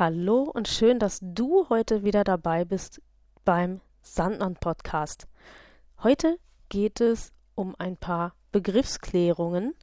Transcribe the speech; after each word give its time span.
Hallo 0.00 0.44
und 0.44 0.66
schön, 0.66 0.98
dass 0.98 1.18
du 1.20 1.68
heute 1.68 2.02
wieder 2.04 2.24
dabei 2.24 2.64
bist 2.64 3.02
beim 3.44 3.82
Sandmann 4.00 4.54
Podcast. 4.54 5.28
Heute 6.02 6.38
geht 6.70 7.02
es 7.02 7.34
um 7.54 7.74
ein 7.78 7.98
paar 7.98 8.34
Begriffsklärungen, 8.50 9.74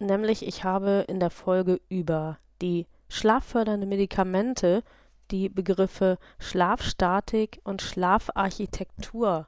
nämlich 0.00 0.44
ich 0.44 0.64
habe 0.64 1.04
in 1.06 1.20
der 1.20 1.30
Folge 1.30 1.80
über 1.88 2.40
die 2.60 2.88
schlaffördernde 3.08 3.86
Medikamente 3.86 4.82
die 5.30 5.48
Begriffe 5.48 6.18
Schlafstatik 6.40 7.60
und 7.62 7.80
Schlafarchitektur 7.80 9.46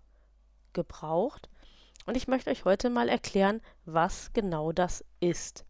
gebraucht 0.72 1.50
und 2.06 2.16
ich 2.16 2.28
möchte 2.28 2.50
euch 2.50 2.64
heute 2.64 2.90
mal 2.90 3.08
erklären, 3.08 3.60
was 3.86 4.32
genau 4.34 4.70
das 4.70 5.04
ist. 5.18 5.64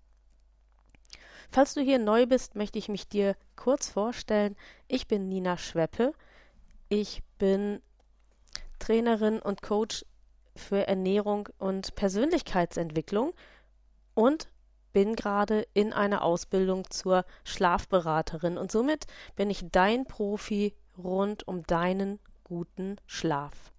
Falls 1.50 1.74
du 1.74 1.80
hier 1.80 1.98
neu 1.98 2.26
bist, 2.26 2.54
möchte 2.54 2.78
ich 2.78 2.88
mich 2.88 3.08
dir 3.08 3.36
kurz 3.56 3.88
vorstellen. 3.88 4.56
Ich 4.88 5.06
bin 5.06 5.28
Nina 5.28 5.56
Schweppe. 5.56 6.12
Ich 6.88 7.22
bin 7.38 7.80
Trainerin 8.78 9.38
und 9.40 9.62
Coach 9.62 10.04
für 10.56 10.86
Ernährung 10.86 11.48
und 11.58 11.94
Persönlichkeitsentwicklung 11.94 13.32
und 14.14 14.48
bin 14.92 15.16
gerade 15.16 15.66
in 15.74 15.92
einer 15.92 16.22
Ausbildung 16.22 16.88
zur 16.90 17.24
Schlafberaterin 17.44 18.56
und 18.56 18.70
somit 18.70 19.06
bin 19.34 19.50
ich 19.50 19.64
dein 19.72 20.04
Profi 20.04 20.74
rund 20.96 21.46
um 21.48 21.64
deinen 21.64 22.20
guten 22.44 22.96
Schlaf. 23.06 23.73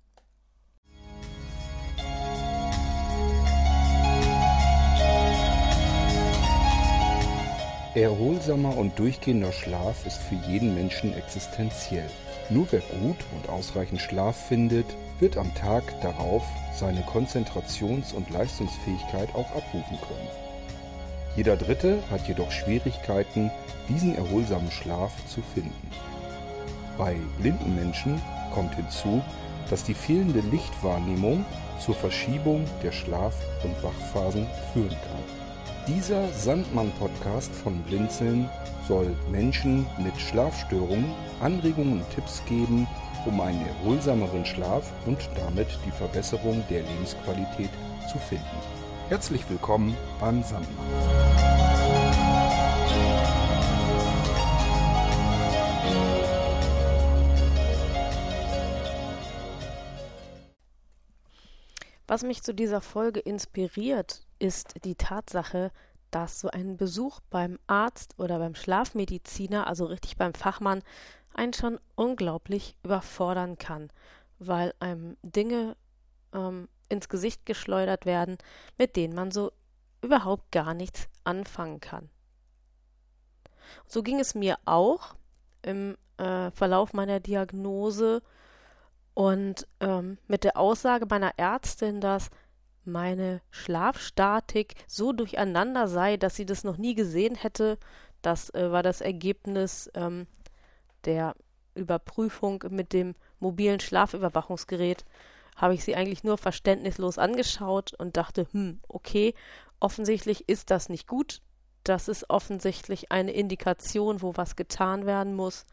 Erholsamer 7.96 8.76
und 8.76 9.00
durchgehender 9.00 9.54
Schlaf 9.54 10.06
ist 10.06 10.22
für 10.22 10.36
jeden 10.52 10.76
Menschen 10.76 11.14
existenziell. 11.14 12.10
Nur 12.50 12.68
wer 12.72 12.82
gut 12.82 13.16
und 13.34 13.48
ausreichend 13.48 14.02
Schlaf 14.02 14.36
findet, 14.36 14.86
wird 15.20 15.38
am 15.38 15.56
Tag 15.56 15.84
darauf 16.02 16.44
seine 16.78 17.02
Konzentrations- 17.04 18.14
und 18.14 18.30
Leistungsfähigkeit 18.32 19.30
auch 19.34 19.50
abrufen 19.56 19.98
können. 20.02 20.28
Jeder 21.38 21.56
Dritte 21.56 22.00
hat 22.12 22.28
jedoch 22.28 22.52
Schwierigkeiten, 22.52 23.50
diesen 23.88 24.14
erholsamen 24.18 24.72
Schlaf 24.72 25.14
zu 25.28 25.42
finden. 25.54 25.90
Bei 26.98 27.16
blinden 27.40 27.76
Menschen 27.76 28.22
kommt 28.54 28.76
hinzu, 28.76 29.24
dass 29.70 29.86
die 29.86 29.94
fehlende 29.94 30.42
Lichtwahrnehmung 30.42 31.46
zur 31.80 31.96
Verschiebung 31.96 32.66
der 32.84 32.92
Schlaf- 32.92 33.46
und 33.64 33.82
Wachphasen 33.82 34.48
führen 34.74 34.90
kann. 34.90 35.35
Dieser 35.88 36.28
Sandmann-Podcast 36.34 37.54
von 37.54 37.80
Blinzeln 37.84 38.50
soll 38.88 39.16
Menschen 39.30 39.86
mit 40.00 40.20
Schlafstörungen 40.20 41.14
Anregungen 41.42 42.02
und 42.02 42.10
Tipps 42.10 42.44
geben, 42.46 42.88
um 43.28 43.40
einen 43.40 43.64
erholsameren 43.68 44.44
Schlaf 44.48 44.92
und 45.06 45.20
damit 45.36 45.68
die 45.86 45.92
Verbesserung 45.92 46.64
der 46.72 46.82
Lebensqualität 46.82 47.70
zu 48.12 48.18
finden. 48.18 48.46
Herzlich 49.10 49.48
willkommen 49.48 49.96
beim 50.20 50.42
Sandmann. 50.42 50.66
Was 62.08 62.24
mich 62.24 62.42
zu 62.42 62.56
dieser 62.56 62.82
Folge 62.82 63.20
inspiriert, 63.20 64.25
ist 64.40 64.84
die 64.84 64.96
Tatsache, 64.96 65.72
dass 66.12 66.40
so 66.40 66.50
ein 66.50 66.78
Besuch 66.78 67.20
beim 67.30 67.60
Arzt 67.68 68.16
oder 68.18 68.40
beim 68.40 68.56
Schlafmediziner, 68.56 69.68
also 69.68 69.86
richtig 69.86 70.18
beim 70.18 70.34
Fachmann, 70.34 70.82
einen 71.34 71.54
schon 71.54 71.80
unglaublich 71.96 72.78
überfordern 72.84 73.58
kann, 73.58 73.90
weil 74.40 74.74
einem 74.80 75.18
Dinge 75.24 75.76
ähm, 76.34 76.70
ins 76.90 77.10
Gesicht 77.10 77.46
geschleudert 77.46 78.06
werden, 78.06 78.38
mit 78.78 78.96
denen 78.96 79.14
man 79.14 79.32
so 79.32 79.52
überhaupt 80.02 80.52
gar 80.52 80.74
nichts 80.74 81.10
anfangen 81.24 81.80
kann. 81.80 82.10
So 83.88 84.04
ging 84.04 84.20
es 84.20 84.36
mir 84.36 84.58
auch 84.66 85.16
im 85.64 85.98
äh, 86.18 86.52
Verlauf 86.52 86.94
meiner 86.94 87.20
Diagnose 87.20 88.22
und 89.14 89.68
ähm, 89.80 90.18
mit 90.28 90.44
der 90.44 90.58
Aussage 90.58 91.08
meiner 91.10 91.34
Ärztin, 91.38 92.02
dass 92.02 92.30
meine 92.86 93.42
Schlafstatik 93.52 94.76
so 94.88 95.12
durcheinander 95.14 95.88
sei, 95.88 96.18
dass 96.18 96.36
sie 96.36 96.46
das 96.46 96.64
noch 96.64 96.78
nie 96.78 96.96
gesehen 96.96 97.36
hätte. 97.36 97.78
Das 98.22 98.50
äh, 98.54 98.72
war 98.72 98.84
das 98.84 99.02
Ergebnis 99.02 99.90
ähm, 99.94 100.28
der 101.06 101.36
Überprüfung 101.76 102.64
mit 102.70 102.94
dem 102.94 103.16
mobilen 103.40 103.80
Schlafüberwachungsgerät. 103.80 105.06
Habe 105.56 105.74
ich 105.74 105.84
sie 105.84 105.96
eigentlich 105.96 106.24
nur 106.24 106.38
verständnislos 106.38 107.18
angeschaut 107.18 107.94
und 107.94 108.18
dachte, 108.18 108.48
hm, 108.52 108.80
okay, 108.88 109.34
offensichtlich 109.80 110.50
ist 110.50 110.72
das 110.72 110.90
nicht 110.90 111.08
gut. 111.08 111.42
Das 111.84 112.08
ist 112.08 112.30
offensichtlich 112.30 113.12
eine 113.12 113.32
Indikation, 113.32 114.22
wo 114.22 114.36
was 114.36 114.56
getan 114.56 115.06
werden 115.06 115.36
muss. 115.36 115.66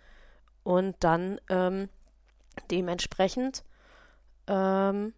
Und 0.63 0.97
dann 1.01 1.41
ähm, 1.49 1.89
dementsprechend, 2.71 3.65
ähm, 4.47 5.15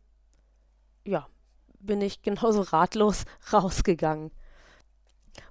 ja, 1.04 1.26
bin 1.86 2.00
ich 2.00 2.22
genauso 2.22 2.62
ratlos 2.62 3.24
rausgegangen. 3.52 4.30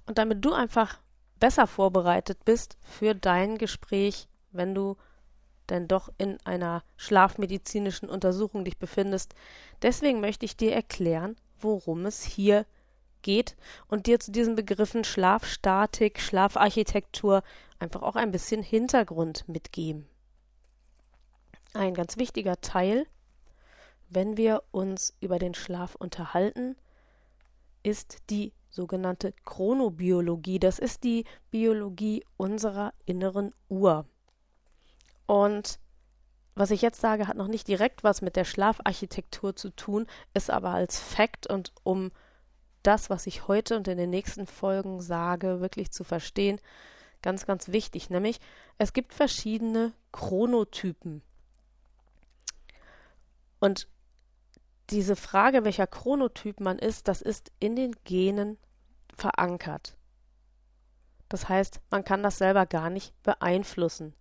Und 0.06 0.18
damit 0.18 0.44
du 0.44 0.52
einfach 0.52 0.98
besser 1.40 1.66
vorbereitet 1.66 2.44
bist 2.44 2.78
für 2.82 3.14
dein 3.14 3.58
Gespräch, 3.58 4.28
wenn 4.52 4.74
du 4.74 4.96
denn 5.70 5.88
doch 5.88 6.10
in 6.18 6.38
einer 6.44 6.82
schlafmedizinischen 6.96 8.08
Untersuchung 8.08 8.64
dich 8.64 8.78
befindest. 8.78 9.34
Deswegen 9.82 10.20
möchte 10.20 10.44
ich 10.44 10.56
dir 10.56 10.72
erklären, 10.72 11.36
worum 11.58 12.06
es 12.06 12.22
hier 12.22 12.66
geht 13.22 13.56
und 13.88 14.06
dir 14.06 14.20
zu 14.20 14.30
diesen 14.30 14.54
Begriffen 14.54 15.04
Schlafstatik, 15.04 16.20
Schlafarchitektur 16.20 17.42
einfach 17.78 18.02
auch 18.02 18.16
ein 18.16 18.30
bisschen 18.30 18.62
Hintergrund 18.62 19.48
mitgeben. 19.48 20.06
Ein 21.72 21.94
ganz 21.94 22.18
wichtiger 22.18 22.60
Teil 22.60 23.06
wenn 24.08 24.36
wir 24.36 24.62
uns 24.70 25.14
über 25.20 25.38
den 25.38 25.54
Schlaf 25.54 25.94
unterhalten, 25.94 26.76
ist 27.82 28.18
die 28.30 28.52
sogenannte 28.70 29.32
Chronobiologie. 29.44 30.58
Das 30.58 30.78
ist 30.78 31.04
die 31.04 31.24
Biologie 31.50 32.24
unserer 32.36 32.92
inneren 33.04 33.54
Uhr. 33.68 34.06
Und 35.26 35.78
was 36.54 36.70
ich 36.70 36.82
jetzt 36.82 37.00
sage, 37.00 37.26
hat 37.26 37.36
noch 37.36 37.48
nicht 37.48 37.66
direkt 37.66 38.04
was 38.04 38.22
mit 38.22 38.36
der 38.36 38.44
Schlafarchitektur 38.44 39.56
zu 39.56 39.70
tun, 39.70 40.06
ist 40.34 40.50
aber 40.50 40.70
als 40.70 40.98
Fakt 41.00 41.46
und 41.46 41.72
um 41.82 42.12
das, 42.82 43.10
was 43.10 43.26
ich 43.26 43.48
heute 43.48 43.76
und 43.76 43.88
in 43.88 43.96
den 43.96 44.10
nächsten 44.10 44.46
Folgen 44.46 45.00
sage, 45.00 45.60
wirklich 45.60 45.90
zu 45.90 46.04
verstehen, 46.04 46.60
ganz, 47.22 47.46
ganz 47.46 47.68
wichtig. 47.68 48.10
Nämlich, 48.10 48.38
es 48.78 48.92
gibt 48.92 49.14
verschiedene 49.14 49.92
Chronotypen. 50.12 51.22
Und 53.58 53.88
diese 54.90 55.16
Frage, 55.16 55.64
welcher 55.64 55.86
Chronotyp 55.86 56.60
man 56.60 56.78
ist, 56.78 57.08
das 57.08 57.22
ist 57.22 57.50
in 57.58 57.76
den 57.76 57.92
Genen 58.04 58.58
verankert. 59.14 59.96
Das 61.28 61.48
heißt, 61.48 61.80
man 61.90 62.04
kann 62.04 62.22
das 62.22 62.38
selber 62.38 62.66
gar 62.66 62.90
nicht 62.90 63.14
beeinflussen. 63.22 64.14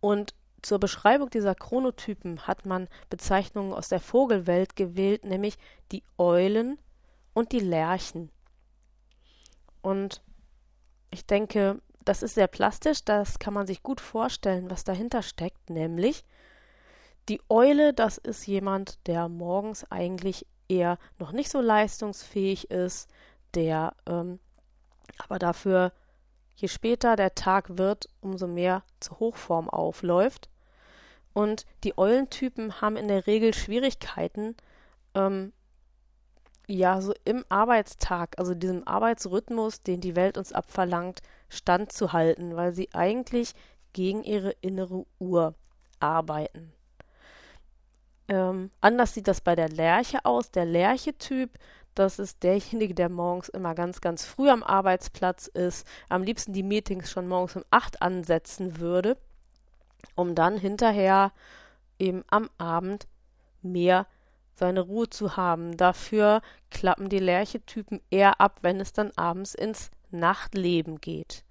Und 0.00 0.34
zur 0.62 0.78
Beschreibung 0.78 1.30
dieser 1.30 1.54
Chronotypen 1.54 2.46
hat 2.46 2.66
man 2.66 2.88
Bezeichnungen 3.10 3.72
aus 3.72 3.88
der 3.88 4.00
Vogelwelt 4.00 4.76
gewählt, 4.76 5.24
nämlich 5.24 5.56
die 5.92 6.02
Eulen 6.18 6.78
und 7.32 7.52
die 7.52 7.60
Lerchen. 7.60 8.30
Und 9.80 10.22
ich 11.10 11.26
denke, 11.26 11.80
das 12.04 12.22
ist 12.22 12.34
sehr 12.34 12.48
plastisch, 12.48 13.04
das 13.04 13.38
kann 13.38 13.54
man 13.54 13.66
sich 13.66 13.82
gut 13.82 14.00
vorstellen, 14.00 14.70
was 14.70 14.84
dahinter 14.84 15.22
steckt, 15.22 15.70
nämlich 15.70 16.24
die 17.28 17.40
Eule, 17.48 17.92
das 17.92 18.18
ist 18.18 18.46
jemand, 18.46 19.06
der 19.06 19.28
morgens 19.28 19.90
eigentlich 19.90 20.46
eher 20.68 20.98
noch 21.18 21.32
nicht 21.32 21.50
so 21.50 21.60
leistungsfähig 21.60 22.70
ist, 22.70 23.08
der 23.54 23.94
ähm, 24.06 24.38
aber 25.18 25.38
dafür, 25.38 25.92
je 26.56 26.68
später 26.68 27.16
der 27.16 27.34
Tag 27.34 27.78
wird, 27.78 28.08
umso 28.20 28.46
mehr 28.46 28.82
zur 29.00 29.18
Hochform 29.18 29.68
aufläuft. 29.68 30.48
Und 31.32 31.66
die 31.84 31.96
Eulentypen 31.96 32.80
haben 32.80 32.96
in 32.96 33.08
der 33.08 33.26
Regel 33.26 33.54
Schwierigkeiten, 33.54 34.56
ähm, 35.14 35.52
ja, 36.66 37.00
so 37.00 37.14
im 37.24 37.44
Arbeitstag, 37.48 38.38
also 38.38 38.54
diesem 38.54 38.86
Arbeitsrhythmus, 38.86 39.82
den 39.82 40.00
die 40.00 40.16
Welt 40.16 40.36
uns 40.36 40.52
abverlangt, 40.52 41.22
standzuhalten, 41.48 42.56
weil 42.56 42.74
sie 42.74 42.92
eigentlich 42.92 43.54
gegen 43.94 44.22
ihre 44.22 44.50
innere 44.60 45.06
Uhr 45.18 45.54
arbeiten. 45.98 46.72
Ähm, 48.28 48.70
anders 48.80 49.14
sieht 49.14 49.26
das 49.26 49.40
bei 49.40 49.54
der 49.54 49.68
Lerche 49.68 50.24
aus. 50.24 50.50
Der 50.50 50.66
Lerche-Typ, 50.66 51.50
das 51.94 52.18
ist 52.18 52.42
derjenige, 52.42 52.94
der 52.94 53.08
morgens 53.08 53.48
immer 53.48 53.74
ganz, 53.74 54.00
ganz 54.00 54.24
früh 54.24 54.50
am 54.50 54.62
Arbeitsplatz 54.62 55.46
ist, 55.46 55.86
am 56.08 56.22
liebsten 56.22 56.52
die 56.52 56.62
Meetings 56.62 57.10
schon 57.10 57.26
morgens 57.26 57.56
um 57.56 57.64
8 57.70 58.02
ansetzen 58.02 58.78
würde, 58.78 59.16
um 60.14 60.34
dann 60.34 60.58
hinterher 60.58 61.32
eben 61.98 62.22
am 62.28 62.50
Abend 62.58 63.08
mehr 63.62 64.06
seine 64.54 64.80
Ruhe 64.80 65.08
zu 65.08 65.36
haben. 65.36 65.76
Dafür 65.76 66.42
klappen 66.70 67.08
die 67.08 67.18
Lerchetypen 67.18 68.00
eher 68.10 68.40
ab, 68.40 68.58
wenn 68.62 68.80
es 68.80 68.92
dann 68.92 69.10
abends 69.16 69.54
ins 69.54 69.90
Nachtleben 70.10 71.00
geht. 71.00 71.44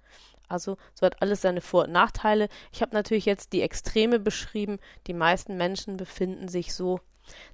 Also 0.48 0.76
so 0.94 1.06
hat 1.06 1.20
alles 1.22 1.42
seine 1.42 1.60
Vor- 1.60 1.84
und 1.84 1.92
Nachteile. 1.92 2.48
Ich 2.72 2.82
habe 2.82 2.94
natürlich 2.94 3.26
jetzt 3.26 3.52
die 3.52 3.62
Extreme 3.62 4.18
beschrieben. 4.18 4.78
Die 5.06 5.14
meisten 5.14 5.56
Menschen 5.56 5.96
befinden 5.96 6.48
sich 6.48 6.74
so 6.74 7.00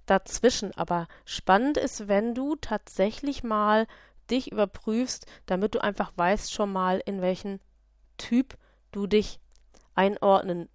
dazwischen. 0.06 0.72
Aber 0.76 1.08
spannend 1.24 1.76
ist, 1.76 2.08
wenn 2.08 2.34
du 2.34 2.56
tatsächlich 2.56 3.42
mal 3.42 3.86
dich 4.30 4.52
überprüfst, 4.52 5.26
damit 5.46 5.74
du 5.74 5.82
einfach 5.82 6.12
weißt 6.16 6.52
schon 6.52 6.72
mal, 6.72 7.02
in 7.04 7.20
welchen 7.20 7.60
Typ 8.16 8.56
du 8.92 9.06
dich 9.06 9.40
einordnen 9.94 10.68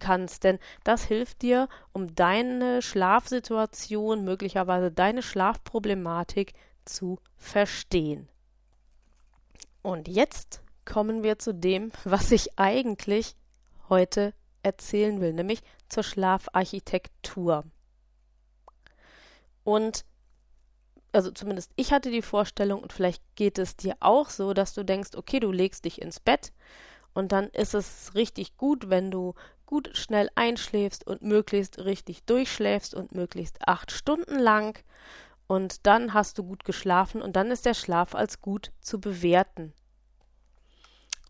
kannst. 0.00 0.44
Denn 0.44 0.58
das 0.84 1.04
hilft 1.04 1.42
dir, 1.42 1.68
um 1.92 2.14
deine 2.14 2.82
Schlafsituation, 2.82 4.24
möglicherweise 4.24 4.90
deine 4.90 5.22
Schlafproblematik 5.22 6.54
zu 6.84 7.18
verstehen. 7.36 8.28
Und 9.82 10.08
jetzt 10.08 10.62
kommen 10.86 11.22
wir 11.22 11.38
zu 11.38 11.52
dem, 11.52 11.92
was 12.04 12.30
ich 12.32 12.58
eigentlich 12.58 13.36
heute 13.90 14.32
erzählen 14.62 15.20
will, 15.20 15.32
nämlich 15.32 15.60
zur 15.88 16.02
Schlafarchitektur. 16.02 17.64
Und 19.64 20.04
also 21.12 21.30
zumindest 21.30 21.72
ich 21.76 21.92
hatte 21.92 22.10
die 22.10 22.22
Vorstellung 22.22 22.82
und 22.82 22.92
vielleicht 22.92 23.22
geht 23.36 23.58
es 23.58 23.76
dir 23.76 23.96
auch 24.00 24.28
so, 24.28 24.54
dass 24.54 24.74
du 24.74 24.84
denkst, 24.84 25.10
okay, 25.16 25.40
du 25.40 25.50
legst 25.50 25.84
dich 25.84 26.00
ins 26.00 26.20
Bett 26.20 26.52
und 27.14 27.32
dann 27.32 27.48
ist 27.48 27.74
es 27.74 28.14
richtig 28.14 28.56
gut, 28.56 28.90
wenn 28.90 29.10
du 29.10 29.34
gut 29.64 29.96
schnell 29.96 30.30
einschläfst 30.34 31.06
und 31.06 31.22
möglichst 31.22 31.78
richtig 31.78 32.24
durchschläfst 32.24 32.94
und 32.94 33.14
möglichst 33.14 33.66
acht 33.66 33.90
Stunden 33.90 34.38
lang 34.38 34.78
und 35.46 35.86
dann 35.86 36.12
hast 36.12 36.38
du 36.38 36.44
gut 36.44 36.64
geschlafen 36.64 37.22
und 37.22 37.34
dann 37.36 37.50
ist 37.50 37.66
der 37.66 37.74
Schlaf 37.74 38.14
als 38.14 38.40
gut 38.40 38.72
zu 38.80 39.00
bewerten. 39.00 39.72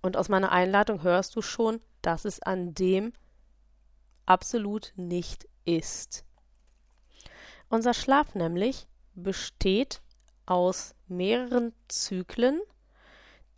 Und 0.07 0.17
aus 0.17 0.29
meiner 0.29 0.53
Einladung 0.53 1.03
hörst 1.03 1.35
du 1.35 1.43
schon, 1.43 1.81
dass 2.01 2.25
es 2.25 2.41
an 2.41 2.75
dem 2.75 3.13
absolut 4.25 4.93
nicht 4.95 5.49
ist. 5.65 6.25
Unser 7.69 7.93
Schlaf 7.93 8.37
nämlich 8.37 8.87
besteht 9.17 10.03
aus 10.47 10.95
mehreren 11.09 11.73
Zyklen, 11.89 12.61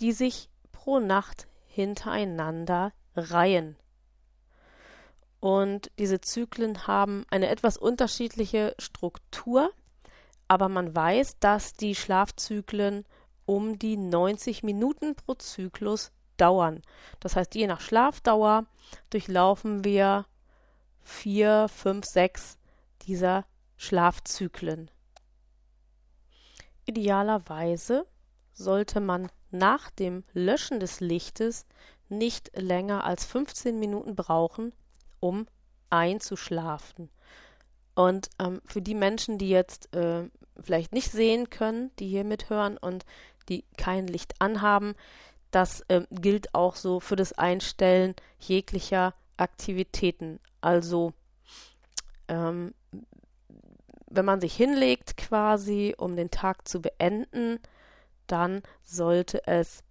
die 0.01 0.13
sich 0.13 0.49
pro 0.73 1.01
Nacht 1.01 1.49
hintereinander 1.67 2.95
reihen. 3.15 3.77
Und 5.41 5.91
diese 5.99 6.23
Zyklen 6.23 6.87
haben 6.87 7.27
eine 7.29 7.51
etwas 7.51 7.77
unterschiedliche 7.77 8.75
Struktur, 8.79 9.71
aber 10.49 10.71
man 10.71 10.97
weiß, 10.97 11.41
dass 11.41 11.75
die 11.75 11.95
Schlafzyklen 11.95 13.05
um 13.45 13.79
die 13.79 13.99
90 13.99 14.63
Minuten 14.63 15.15
pro 15.15 15.35
Zyklus 15.35 16.11
dauern. 16.41 16.83
Das 17.21 17.37
heißt, 17.37 17.55
je 17.55 17.67
nach 17.67 17.81
Schlafdauer 17.81 18.67
durchlaufen 19.11 19.85
wir 19.85 20.27
vier, 21.03 21.69
fünf, 21.69 22.05
sechs 22.05 22.59
dieser 23.03 23.45
Schlafzyklen. 23.77 24.91
Idealerweise 26.85 28.07
sollte 28.53 29.01
man 29.01 29.31
nach 29.51 29.91
dem 29.91 30.25
Löschen 30.33 30.81
des 30.81 31.01
Lichtes 31.01 31.67
nicht 32.09 32.51
länger 32.57 33.05
als 33.05 33.25
15 33.25 33.79
Minuten 33.79 34.17
brauchen, 34.17 34.73
um 35.21 35.47
einzuschlafen. 35.91 37.11
Und 37.95 38.31
ähm, 38.39 38.61
für 38.65 38.81
die 38.83 38.95
Menschen, 38.95 39.39
die 39.39 39.49
jetzt 39.49 39.95
äh, 39.95 40.29
vielleicht 40.61 40.93
nicht 40.93 41.11
sehen 41.11 41.51
können, 41.51 41.91
die 41.99 42.09
hier 42.09 42.25
mithören 42.25 42.79
und 42.79 43.05
die 43.49 43.65
kein 43.77 44.07
Licht 44.07 44.41
anhaben, 44.41 44.95
das 45.51 45.81
äh, 45.89 46.03
gilt 46.11 46.55
auch 46.55 46.77
so 46.77 47.01
für 47.01 47.17
das 47.17 47.33
Einstellen 47.33 48.15
jeglicher 48.39 49.15
Aktivitäten. 49.37 50.41
Also 50.61 51.13
ähm, 52.29 52.75
wenn 54.11 54.25
man 54.25 54.41
sich 54.41 54.55
hinlegt 54.55 55.17
quasi, 55.17 55.95
um 55.97 56.17
den 56.17 56.31
Tag 56.31 56.67
zu 56.67 56.81
beenden, 56.81 57.61
dann 58.27 58.63
sollte 58.83 59.47
es 59.47 59.83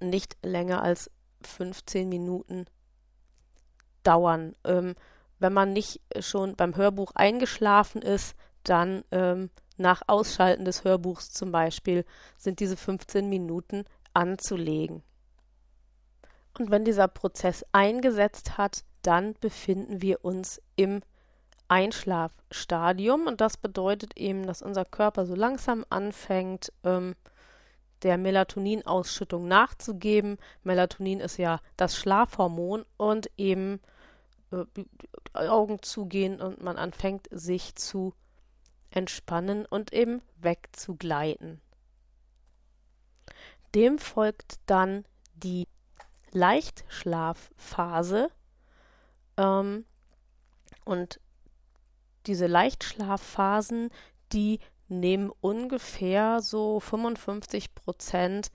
nicht 0.00 0.36
länger 0.42 0.82
als 0.82 1.10
15 1.42 2.08
Minuten 2.08 2.66
dauern. 4.02 4.54
Ähm, 4.64 4.94
wenn 5.38 5.52
man 5.52 5.72
nicht 5.72 6.00
schon 6.20 6.56
beim 6.56 6.76
Hörbuch 6.76 7.12
eingeschlafen 7.14 8.02
ist, 8.02 8.36
dann 8.62 9.04
ähm, 9.10 9.50
nach 9.76 10.02
Ausschalten 10.06 10.64
des 10.64 10.84
Hörbuchs 10.84 11.32
zum 11.32 11.52
Beispiel 11.52 12.04
sind 12.38 12.60
diese 12.60 12.76
15 12.76 13.28
Minuten 13.28 13.84
anzulegen. 14.14 15.02
Und 16.58 16.70
wenn 16.70 16.84
dieser 16.84 17.08
Prozess 17.08 17.64
eingesetzt 17.72 18.56
hat, 18.56 18.84
dann 19.02 19.34
befinden 19.40 20.00
wir 20.00 20.24
uns 20.24 20.62
im 20.76 21.02
Einschlafstadium 21.68 23.26
und 23.26 23.40
das 23.40 23.56
bedeutet 23.56 24.16
eben, 24.16 24.46
dass 24.46 24.62
unser 24.62 24.84
Körper 24.84 25.26
so 25.26 25.34
langsam 25.34 25.84
anfängt, 25.88 26.72
ähm, 26.84 27.14
der 28.02 28.18
Melatoninausschüttung 28.18 29.48
nachzugeben. 29.48 30.36
Melatonin 30.62 31.20
ist 31.20 31.38
ja 31.38 31.60
das 31.76 31.96
Schlafhormon 31.96 32.84
und 32.98 33.30
eben 33.36 33.80
äh, 34.52 34.64
Augen 35.32 35.82
zugehen 35.82 36.40
und 36.40 36.62
man 36.62 36.76
anfängt 36.76 37.28
sich 37.30 37.74
zu 37.76 38.14
entspannen 38.90 39.66
und 39.66 39.92
eben 39.92 40.22
wegzugleiten. 40.40 41.60
Dem 43.74 43.98
folgt 43.98 44.60
dann 44.66 45.04
die 45.34 45.66
Leichtschlafphase. 46.30 48.30
Ähm, 49.36 49.84
und 50.84 51.20
diese 52.26 52.46
Leichtschlafphasen, 52.46 53.90
die 54.32 54.60
nehmen 54.88 55.30
ungefähr 55.40 56.40
so 56.40 56.80
55 56.80 57.74
Prozent 57.74 58.50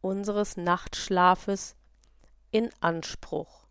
unseres 0.00 0.56
Nachtschlafes 0.56 1.76
in 2.50 2.70
Anspruch. 2.80 3.66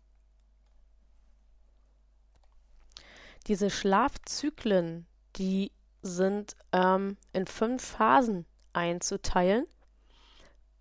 Diese 3.46 3.70
Schlafzyklen, 3.70 5.06
die 5.36 5.70
sind 6.02 6.56
ähm, 6.72 7.16
in 7.32 7.46
fünf 7.46 7.84
Phasen 7.84 8.46
einzuteilen. 8.72 9.66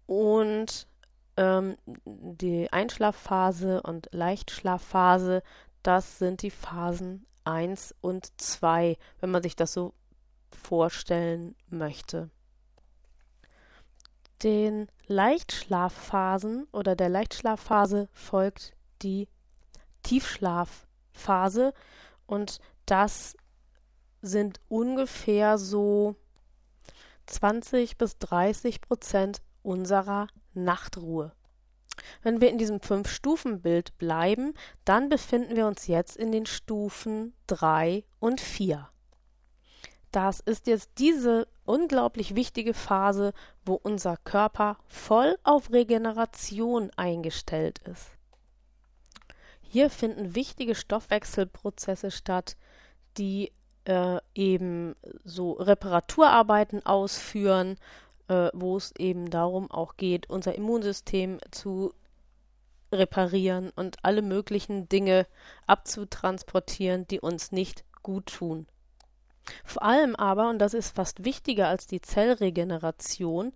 Und 0.06 0.88
ähm, 1.38 1.78
die 2.06 2.72
Einschlafphase 2.72 3.82
und 3.82 4.10
Leichtschlafphase, 4.12 5.44
das 5.82 6.20
sind 6.20 6.42
die 6.42 6.52
Phasen 6.52 7.26
1 7.44 7.96
und 8.02 8.40
2, 8.40 8.98
wenn 9.20 9.32
man 9.32 9.44
sich 9.44 9.56
das 9.56 9.74
so 9.74 9.94
vorstellen 10.50 11.56
möchte. 11.70 12.30
Den 14.44 14.88
Leichtschlafphasen 15.08 16.68
oder 16.72 16.96
der 16.96 17.10
Leichtschlafphase 17.10 18.10
folgt 18.12 18.74
die 19.02 19.28
Tiefschlafphase 20.04 21.74
und 22.26 22.60
das 22.86 23.36
sind 24.22 24.60
ungefähr 24.68 25.58
so 25.58 26.16
20 27.28 27.98
bis 27.98 28.18
30 28.20 28.82
Prozent 28.82 29.42
unserer 29.64 30.28
Nachtruhe. 30.54 31.32
Wenn 32.22 32.42
wir 32.42 32.50
in 32.50 32.58
diesem 32.58 32.82
Fünf-Stufen-Bild 32.82 33.98
bleiben, 33.98 34.54
dann 34.86 35.10
befinden 35.10 35.56
wir 35.56 35.68
uns 35.68 35.88
jetzt 35.88 36.18
in 36.18 36.32
den 36.32 36.46
Stufen 36.46 37.34
3 37.48 38.04
und 38.20 38.42
4. 38.42 38.90
Das 40.12 40.40
ist 40.40 40.68
jetzt 40.68 40.92
diese 41.00 41.48
unglaublich 41.66 42.36
wichtige 42.36 42.74
Phase, 42.74 43.34
wo 43.66 43.74
unser 43.74 44.18
Körper 44.18 44.78
voll 44.88 45.38
auf 45.44 45.72
Regeneration 45.72 46.92
eingestellt 46.96 47.80
ist. 47.80 48.10
Hier 49.62 49.90
finden 49.90 50.36
wichtige 50.36 50.76
Stoffwechselprozesse 50.76 52.12
statt, 52.12 52.58
die 53.18 53.52
äh, 53.86 54.20
eben 54.36 54.96
so 55.24 55.54
Reparaturarbeiten 55.54 56.86
ausführen, 56.86 57.78
äh, 58.28 58.50
wo 58.54 58.78
es 58.78 58.94
eben 58.98 59.30
darum 59.30 59.70
auch 59.72 59.98
geht, 59.98 60.30
unser 60.30 60.56
Immunsystem 60.56 61.40
zu 61.52 61.94
reparieren 62.92 63.72
und 63.76 63.98
alle 64.04 64.22
möglichen 64.22 64.88
Dinge 64.88 65.26
abzutransportieren, 65.68 67.08
die 67.08 67.20
uns 67.20 67.52
nicht 67.52 67.84
gut 68.04 68.28
tun. 68.28 68.68
Vor 69.66 69.84
allem 69.84 70.16
aber, 70.16 70.50
und 70.50 70.60
das 70.60 70.74
ist 70.74 70.96
fast 70.96 71.26
wichtiger 71.26 71.68
als 71.68 71.88
die 71.88 72.02
Zellregeneration, 72.02 73.52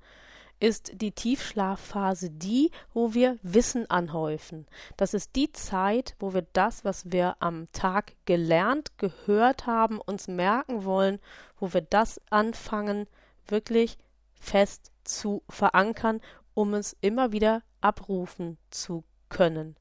ist 0.59 1.01
die 1.01 1.11
Tiefschlafphase 1.11 2.31
die, 2.31 2.71
wo 2.93 3.13
wir 3.13 3.37
Wissen 3.43 3.89
anhäufen. 3.89 4.65
Das 4.97 5.13
ist 5.13 5.35
die 5.35 5.51
Zeit, 5.51 6.15
wo 6.19 6.33
wir 6.33 6.45
das, 6.53 6.83
was 6.83 7.11
wir 7.11 7.35
am 7.39 7.71
Tag 7.73 8.13
gelernt, 8.25 8.97
gehört 8.97 9.67
haben, 9.67 10.01
uns 10.01 10.27
merken 10.27 10.83
wollen, 10.83 11.19
wo 11.59 11.73
wir 11.73 11.81
das 11.81 12.19
anfangen, 12.31 13.07
wirklich 13.47 13.97
fest 14.39 14.91
zu 15.03 15.43
verankern, 15.49 16.21
um 16.53 16.73
es 16.73 16.95
immer 17.01 17.31
wieder 17.31 17.63
abrufen 17.81 18.57
zu 18.69 19.03
können. 19.29 19.75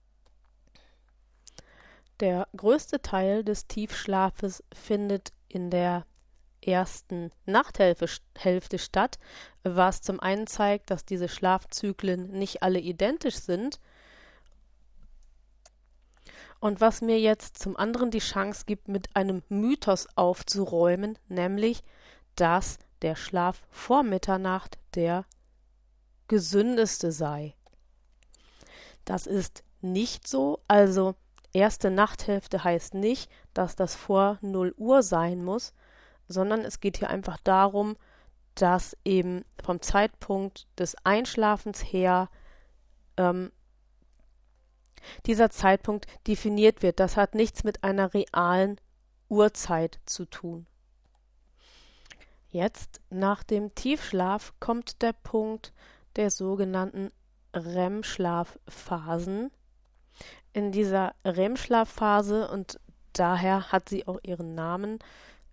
Der 2.20 2.48
größte 2.56 3.02
Teil 3.02 3.44
des 3.44 3.66
Tiefschlafes 3.66 4.64
findet 4.72 5.32
in 5.48 5.70
der 5.70 6.06
ersten 6.62 7.30
Nachthälfte 7.44 8.78
statt, 8.78 9.18
was 9.62 10.00
zum 10.00 10.20
einen 10.20 10.46
zeigt, 10.46 10.90
dass 10.90 11.04
diese 11.04 11.28
Schlafzyklen 11.28 12.32
nicht 12.32 12.62
alle 12.62 12.80
identisch 12.80 13.36
sind 13.36 13.80
und 16.58 16.80
was 16.80 17.02
mir 17.02 17.20
jetzt 17.20 17.58
zum 17.58 17.76
anderen 17.76 18.10
die 18.10 18.18
Chance 18.18 18.64
gibt, 18.66 18.88
mit 18.88 19.14
einem 19.14 19.42
Mythos 19.48 20.08
aufzuräumen, 20.16 21.18
nämlich, 21.28 21.82
dass 22.34 22.78
der 23.02 23.16
Schlaf 23.16 23.62
vor 23.70 24.02
Mitternacht 24.02 24.78
der 24.94 25.24
gesündeste 26.28 27.12
sei. 27.12 27.54
Das 29.04 29.26
ist 29.26 29.62
nicht 29.80 30.26
so, 30.26 30.60
also 30.66 31.14
erste 31.52 31.90
Nachthälfte 31.90 32.64
heißt 32.64 32.94
nicht, 32.94 33.30
dass 33.54 33.76
das 33.76 33.94
vor 33.94 34.38
0 34.40 34.74
Uhr 34.76 35.02
sein 35.02 35.44
muss, 35.44 35.72
sondern 36.28 36.60
es 36.60 36.80
geht 36.80 36.98
hier 36.98 37.10
einfach 37.10 37.38
darum, 37.44 37.96
dass 38.54 38.96
eben 39.04 39.44
vom 39.62 39.80
Zeitpunkt 39.80 40.66
des 40.78 40.96
Einschlafens 41.04 41.80
her 41.80 42.28
ähm, 43.16 43.52
dieser 45.26 45.50
Zeitpunkt 45.50 46.06
definiert 46.26 46.82
wird. 46.82 46.98
Das 47.00 47.16
hat 47.16 47.34
nichts 47.34 47.64
mit 47.64 47.84
einer 47.84 48.12
realen 48.12 48.80
Uhrzeit 49.28 50.00
zu 50.06 50.24
tun. 50.24 50.66
Jetzt, 52.56 53.02
nach 53.10 53.42
dem 53.42 53.74
Tiefschlaf, 53.74 54.54
kommt 54.60 55.02
der 55.02 55.12
Punkt 55.12 55.74
der 56.16 56.30
sogenannten 56.30 57.10
REM-Schlafphasen. 57.52 59.50
In 60.54 60.72
dieser 60.72 61.14
REM-Schlafphase, 61.26 62.48
und 62.48 62.80
daher 63.12 63.72
hat 63.72 63.90
sie 63.90 64.06
auch 64.06 64.18
ihren 64.22 64.54
Namen, 64.54 65.00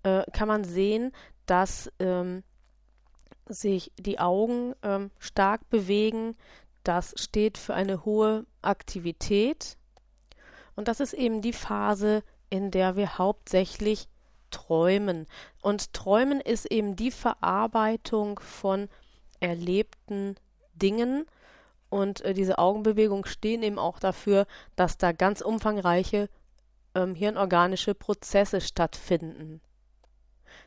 äh, 0.04 0.24
kann 0.32 0.48
man 0.48 0.64
sehen, 0.64 1.12
dass 1.46 1.92
ähm, 2.00 2.42
sich 3.48 3.92
die 4.00 4.20
Augen 4.20 4.74
ähm, 4.82 5.12
stark 5.20 5.70
bewegen. 5.70 6.38
Das 6.86 7.14
steht 7.18 7.58
für 7.58 7.74
eine 7.74 8.06
hohe 8.06 8.46
Aktivität. 8.62 9.78
Und 10.78 10.88
das 10.88 11.02
ist 11.02 11.12
eben 11.12 11.42
die 11.42 11.52
Phase, 11.52 12.24
in 12.50 12.72
der 12.72 12.96
wir 12.96 13.18
hauptsächlich 13.18 14.08
träumen. 14.52 15.26
Und 15.63 15.93
träumen 15.93 16.41
ist 16.41 16.65
eben 16.65 16.98
die 16.98 17.10
Verarbeitung 17.10 18.39
von 18.39 18.89
erlebten 19.39 20.36
Dingen. 20.74 21.25
Und 21.89 22.20
äh, 22.22 22.34
diese 22.34 22.60
Augenbewegungen 22.60 23.25
stehen 23.25 23.63
eben 23.63 23.79
auch 23.79 23.98
dafür, 23.98 24.46
dass 24.75 24.98
da 24.98 25.13
ganz 25.13 25.39
umfangreiche 25.39 26.29
ähm, 26.96 27.15
hirnorganische 27.15 27.96
Prozesse 27.96 28.60
stattfinden. 28.60 29.62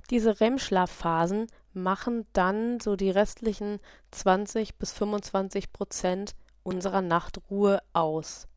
Diese 0.08 0.40
REM-Schlafphasen 0.40 1.48
machen 1.74 2.26
dann 2.32 2.80
so 2.80 2.96
die 2.96 3.10
restlichen 3.10 3.80
20 4.12 4.76
bis 4.76 4.92
25 4.92 5.74
Prozent 5.74 6.34
unserer 6.62 7.02
Nachtruhe 7.02 7.82
aus. 7.92 8.48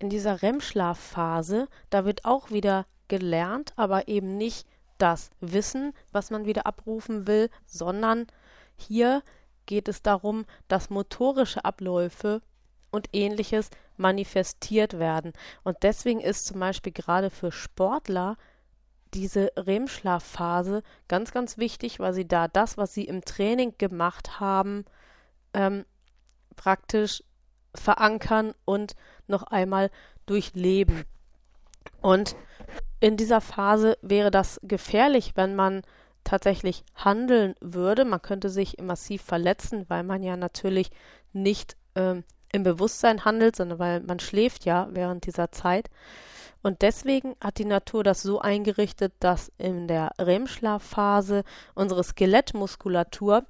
In 0.00 0.10
dieser 0.10 0.42
REM-Schlafphase, 0.42 1.68
da 1.88 2.04
wird 2.04 2.24
auch 2.24 2.50
wieder 2.50 2.84
gelernt, 3.06 3.74
aber 3.76 4.08
eben 4.08 4.36
nicht 4.36 4.66
das 4.98 5.30
Wissen, 5.40 5.92
was 6.12 6.30
man 6.30 6.46
wieder 6.46 6.66
abrufen 6.66 7.26
will, 7.26 7.50
sondern 7.66 8.26
hier 8.76 9.22
geht 9.66 9.88
es 9.88 10.02
darum, 10.02 10.44
dass 10.68 10.90
motorische 10.90 11.64
Abläufe 11.64 12.40
und 12.90 13.08
ähnliches 13.12 13.70
manifestiert 13.96 14.98
werden. 14.98 15.32
Und 15.64 15.78
deswegen 15.82 16.20
ist 16.20 16.46
zum 16.46 16.60
Beispiel 16.60 16.92
gerade 16.92 17.30
für 17.30 17.52
Sportler 17.52 18.36
diese 19.14 19.52
REM-Schlafphase 19.56 20.82
ganz, 21.08 21.32
ganz 21.32 21.58
wichtig, 21.58 22.00
weil 22.00 22.12
sie 22.12 22.28
da 22.28 22.48
das, 22.48 22.76
was 22.76 22.94
sie 22.94 23.04
im 23.04 23.24
Training 23.24 23.74
gemacht 23.78 24.40
haben, 24.40 24.84
ähm, 25.54 25.84
praktisch 26.54 27.22
verankern 27.74 28.54
und 28.64 28.94
noch 29.26 29.44
einmal 29.44 29.90
durchleben. 30.26 31.04
Und 32.00 32.36
in 33.00 33.16
dieser 33.16 33.40
Phase 33.40 33.98
wäre 34.02 34.30
das 34.30 34.60
gefährlich, 34.62 35.32
wenn 35.34 35.54
man 35.54 35.82
tatsächlich 36.24 36.84
handeln 36.94 37.54
würde. 37.60 38.04
Man 38.04 38.22
könnte 38.22 38.50
sich 38.50 38.78
massiv 38.80 39.22
verletzen, 39.22 39.84
weil 39.88 40.02
man 40.02 40.22
ja 40.22 40.36
natürlich 40.36 40.90
nicht 41.32 41.76
ähm, 41.94 42.24
im 42.52 42.62
Bewusstsein 42.62 43.24
handelt, 43.24 43.56
sondern 43.56 43.78
weil 43.78 44.00
man 44.00 44.18
schläft 44.18 44.64
ja 44.64 44.88
während 44.90 45.26
dieser 45.26 45.52
Zeit. 45.52 45.88
Und 46.62 46.82
deswegen 46.82 47.36
hat 47.40 47.58
die 47.58 47.64
Natur 47.64 48.02
das 48.02 48.22
so 48.22 48.40
eingerichtet, 48.40 49.12
dass 49.20 49.52
in 49.58 49.86
der 49.86 50.10
REM-Schlafphase 50.18 51.44
unsere 51.74 52.02
Skelettmuskulatur 52.02 53.44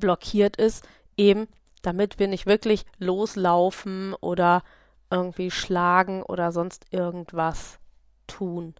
blockiert 0.00 0.56
ist, 0.56 0.84
eben 1.16 1.46
damit 1.82 2.18
wir 2.18 2.28
nicht 2.28 2.46
wirklich 2.46 2.86
loslaufen 2.98 4.14
oder 4.14 4.62
irgendwie 5.14 5.50
schlagen 5.52 6.22
oder 6.24 6.50
sonst 6.50 6.86
irgendwas 6.90 7.78
tun. 8.26 8.74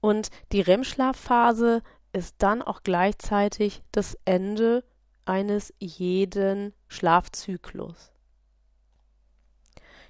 Und 0.00 0.28
die 0.52 0.60
REM-Schlafphase 0.60 1.82
ist 2.12 2.36
dann 2.38 2.60
auch 2.60 2.82
gleichzeitig 2.82 3.82
das 3.90 4.18
Ende 4.24 4.84
eines 5.24 5.72
jeden 5.78 6.74
Schlafzyklus. 6.88 8.12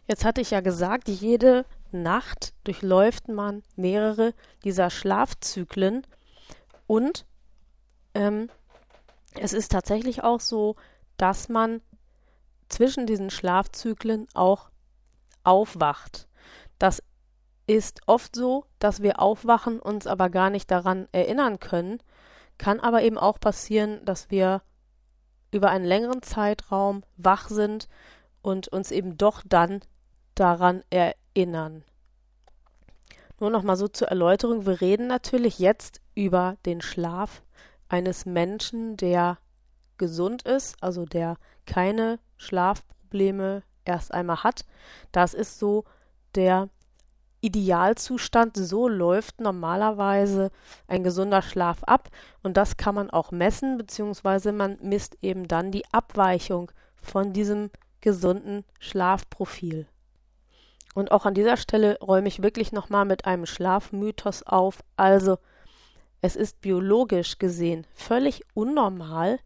Jetzt 0.07 0.25
hatte 0.25 0.41
ich 0.41 0.51
ja 0.51 0.61
gesagt, 0.61 1.09
jede 1.09 1.65
Nacht 1.93 2.55
durchläuft 2.65 3.29
man 3.29 3.63
mehrere 3.77 4.35
dieser 4.65 4.91
Schlafzyklen 4.91 6.07
und 6.87 7.25
ähm, 8.15 8.49
es 9.35 9.53
ist 9.53 9.71
tatsächlich 9.71 10.25
auch 10.25 10.41
so, 10.41 10.75
dass 11.17 11.49
man 11.49 11.83
zwischen 12.71 13.07
diesen 13.07 13.31
Schlafzyklen 13.31 14.27
auch 14.35 14.71
aufwacht. 15.45 16.29
Das 16.79 17.03
ist 17.67 18.01
oft 18.07 18.35
so, 18.35 18.65
dass 18.79 19.03
wir 19.03 19.21
aufwachen, 19.21 19.79
uns 19.79 20.07
aber 20.07 20.31
gar 20.31 20.51
nicht 20.51 20.71
daran 20.71 21.09
erinnern 21.13 21.61
können. 21.61 22.03
Kann 22.59 22.81
aber 22.81 23.03
eben 23.03 23.19
auch 23.19 23.39
passieren, 23.39 24.05
dass 24.05 24.31
wir 24.31 24.63
über 25.53 25.71
einen 25.71 25.85
längeren 25.85 26.23
Zeitraum 26.23 27.03
wach 27.17 27.49
sind 27.49 27.89
und 28.43 28.69
uns 28.69 28.91
eben 28.91 29.17
doch 29.17 29.43
dann 29.47 29.81
daran 30.35 30.83
erinnern. 30.91 31.85
Nur 33.39 33.51
noch 33.51 33.63
mal 33.63 33.77
so 33.77 33.89
zur 33.89 34.09
Erläuterung, 34.09 34.67
wir 34.67 34.81
reden 34.81 35.07
natürlich 35.07 35.59
jetzt 35.59 36.01
über 36.15 36.57
den 36.67 36.81
Schlaf 36.81 37.43
eines 37.89 38.27
Menschen, 38.27 38.97
der 38.97 39.39
gesund 39.97 40.43
ist, 40.43 40.83
also 40.83 41.05
der 41.05 41.37
keine 41.67 42.19
Schlafprobleme 42.41 43.63
erst 43.85 44.13
einmal 44.13 44.43
hat. 44.43 44.65
Das 45.13 45.35
ist 45.35 45.59
so 45.59 45.85
der 46.35 46.69
Idealzustand, 47.43 48.57
so 48.57 48.87
läuft 48.89 49.41
normalerweise 49.41 50.51
ein 50.89 51.03
gesunder 51.03 51.43
Schlaf 51.43 51.83
ab 51.85 52.11
und 52.43 52.57
das 52.57 52.77
kann 52.77 52.95
man 52.95 53.11
auch 53.11 53.31
messen, 53.31 53.79
beziehungsweise 53.79 54.53
man 54.53 54.79
misst 54.83 55.17
eben 55.23 55.49
dann 55.49 55.71
die 55.71 55.85
Abweichung 55.93 56.71
von 57.01 57.33
diesem 57.33 57.71
gesunden 58.03 58.65
Schlafprofil. 58.79 59.87
Und 60.95 61.13
auch 61.13 61.25
an 61.25 61.35
dieser 61.35 61.57
Stelle 61.57 61.99
räume 62.01 62.29
ich 62.29 62.43
wirklich 62.43 62.73
nochmal 62.73 63.05
mit 63.05 63.25
einem 63.25 63.47
Schlafmythos 63.47 64.43
auf. 64.43 64.81
Also, 64.97 65.39
es 66.21 66.37
ist 66.37 66.61
biologisch 66.61 67.39
gesehen 67.39 67.87
völlig 67.95 68.45
unnormal, 68.55 69.39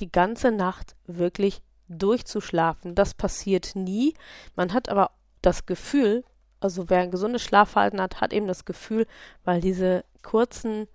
die 0.00 0.10
ganze 0.10 0.50
Nacht 0.50 0.96
wirklich 1.06 1.62
durchzuschlafen. 1.98 2.94
Das 2.94 3.14
passiert 3.14 3.74
nie. 3.74 4.14
Man 4.56 4.72
hat 4.72 4.88
aber 4.88 5.10
das 5.40 5.66
Gefühl, 5.66 6.24
also 6.60 6.88
wer 6.88 7.00
ein 7.00 7.10
gesundes 7.10 7.42
Schlafverhalten 7.42 8.00
hat, 8.00 8.20
hat 8.20 8.32
eben 8.32 8.46
das 8.46 8.64
Gefühl, 8.64 9.06
weil 9.44 9.60
diese 9.60 10.04
kurzen 10.22 10.86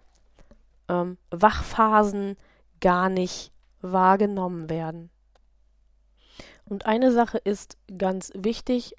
ähm, 0.87 1.17
Wachphasen 1.29 2.37
gar 2.79 3.09
nicht 3.09 3.51
wahrgenommen 3.81 4.69
werden. 4.69 5.09
Und 6.65 6.85
eine 6.85 7.11
Sache 7.11 7.37
ist 7.37 7.77
ganz 7.97 8.31
wichtig, 8.35 8.93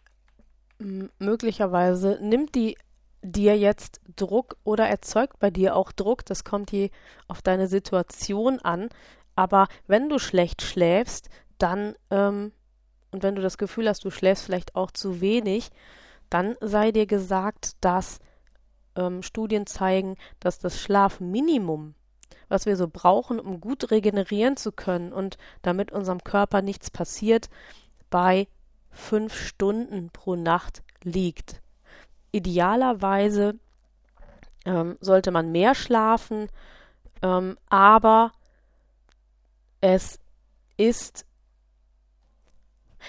möglicherweise 1.18 2.18
nimmt 2.22 2.54
die 2.54 2.76
dir 3.22 3.58
jetzt 3.58 4.00
Druck 4.16 4.56
oder 4.64 4.86
erzeugt 4.88 5.38
bei 5.38 5.50
dir 5.50 5.76
auch 5.76 5.92
Druck. 5.92 6.24
Das 6.24 6.44
kommt 6.44 6.70
je 6.72 6.90
auf 7.26 7.42
deine 7.42 7.66
Situation 7.66 8.60
an. 8.60 8.88
Aber 9.34 9.68
wenn 9.86 10.08
du 10.08 10.18
schlecht 10.18 10.62
schläfst, 10.62 11.28
dann 11.58 11.94
ähm, 12.10 12.52
und 13.10 13.22
wenn 13.22 13.34
du 13.34 13.42
das 13.42 13.58
Gefühl 13.58 13.88
hast, 13.88 14.04
du 14.04 14.10
schläfst 14.10 14.44
vielleicht 14.44 14.74
auch 14.74 14.90
zu 14.90 15.20
wenig, 15.20 15.70
dann 16.30 16.56
sei 16.60 16.92
dir 16.92 17.06
gesagt, 17.06 17.76
dass 17.80 18.18
ähm, 18.96 19.22
Studien 19.22 19.66
zeigen, 19.66 20.16
dass 20.40 20.58
das 20.58 20.80
Schlafminimum, 20.80 21.94
was 22.48 22.66
wir 22.66 22.76
so 22.76 22.88
brauchen, 22.88 23.40
um 23.40 23.60
gut 23.60 23.90
regenerieren 23.90 24.56
zu 24.56 24.72
können 24.72 25.12
und 25.12 25.38
damit 25.62 25.90
unserem 25.90 26.22
Körper 26.22 26.60
nichts 26.60 26.90
passiert, 26.90 27.48
bei 28.10 28.48
fünf 28.90 29.34
Stunden 29.34 30.10
pro 30.10 30.34
Nacht 30.36 30.82
liegt. 31.02 31.62
Idealerweise 32.32 33.58
ähm, 34.66 34.98
sollte 35.00 35.30
man 35.30 35.50
mehr 35.50 35.74
schlafen, 35.74 36.48
ähm, 37.22 37.56
aber 37.68 38.32
es 39.80 40.18
ist 40.76 41.24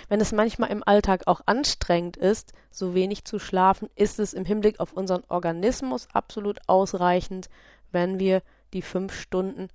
wenn 0.07 0.21
es 0.21 0.31
manchmal 0.31 0.69
im 0.71 0.83
Alltag 0.85 1.27
auch 1.27 1.41
anstrengend 1.45 2.17
ist, 2.17 2.53
so 2.71 2.93
wenig 2.93 3.25
zu 3.25 3.39
schlafen, 3.39 3.89
ist 3.95 4.19
es 4.19 4.33
im 4.33 4.45
Hinblick 4.45 4.79
auf 4.79 4.93
unseren 4.93 5.23
Organismus 5.27 6.07
absolut 6.13 6.59
ausreichend, 6.67 7.49
wenn 7.91 8.19
wir 8.19 8.41
die 8.73 8.81
fünf 8.81 9.13
Stunden 9.13 9.69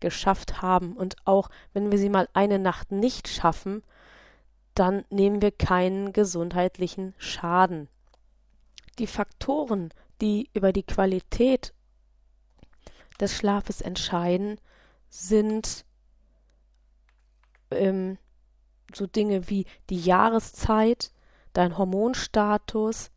geschafft 0.00 0.62
haben. 0.62 0.96
Und 0.96 1.16
auch 1.24 1.50
wenn 1.72 1.90
wir 1.90 1.98
sie 1.98 2.08
mal 2.08 2.28
eine 2.32 2.58
Nacht 2.58 2.90
nicht 2.90 3.28
schaffen, 3.28 3.82
dann 4.74 5.04
nehmen 5.10 5.42
wir 5.42 5.52
keinen 5.52 6.12
gesundheitlichen 6.12 7.14
Schaden. 7.18 7.88
Die 8.98 9.06
Faktoren, 9.06 9.90
die 10.20 10.50
über 10.54 10.72
die 10.72 10.82
Qualität 10.82 11.72
des 13.20 13.34
Schlafes 13.34 13.80
entscheiden, 13.80 14.58
sind 15.08 15.84
ähm, 17.70 18.18
so 18.96 19.06
Dinge 19.06 19.48
wie 19.48 19.66
die 19.88 20.00
Jahreszeit, 20.00 21.12
dein 21.52 21.76
Hormonstatus, 21.76 23.10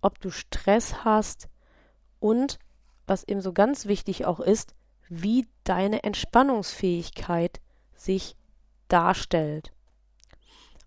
ob 0.00 0.20
du 0.20 0.30
Stress 0.30 1.04
hast 1.04 1.48
und, 2.20 2.58
was 3.06 3.24
eben 3.24 3.40
so 3.40 3.52
ganz 3.52 3.86
wichtig 3.86 4.26
auch 4.26 4.40
ist, 4.40 4.74
wie 5.08 5.46
deine 5.64 6.02
Entspannungsfähigkeit 6.04 7.60
sich 7.94 8.36
darstellt. 8.88 9.72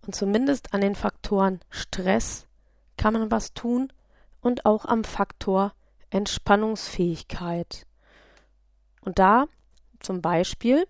Und 0.06 0.16
zumindest 0.16 0.74
an 0.74 0.82
den 0.82 0.96
Faktoren 0.96 1.60
Stress 1.70 2.48
kann 2.96 3.14
man 3.14 3.32
was 3.32 3.54
tun 3.54 3.92
und 4.42 4.66
auch 4.66 4.86
am 4.86 5.04
Faktor 5.04 5.74
Entspannungsfähigkeit. 6.10 7.86
Und 9.02 9.20
da 9.20 9.48
zum 10.00 10.22
Beispiel 10.22 10.88